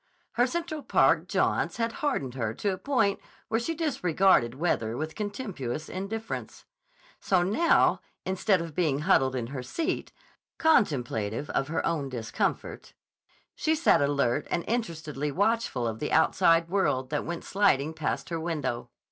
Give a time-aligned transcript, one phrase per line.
[0.31, 3.19] Her Central Park jaunts had hardened her to a point
[3.49, 6.65] where she disregarded weather with contemptuous indifference.
[7.19, 10.11] So now, instead of being huddled in her seat,
[10.57, 12.95] contemplative of her own discomfort,
[13.53, 18.39] she sat alert and interestedly watchful of the outside world that went sliding past her
[18.39, 18.89] window.